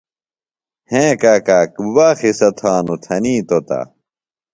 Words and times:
ہیں 0.91 1.11
کاکا 1.21 1.59
گُبا 1.75 2.07
قِصہ 2.19 2.49
تھانوۡ 2.57 2.99
تھنیتوۡ 3.03 3.63
تہ، 3.67 3.79